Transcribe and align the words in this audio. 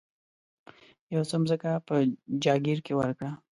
یو 1.15 1.23
څه 1.29 1.35
مځکه 1.41 1.67
یې 1.73 1.77
په 1.87 1.93
جاګیر 2.43 2.79
کې 2.85 2.93
ورکړه. 2.99 3.31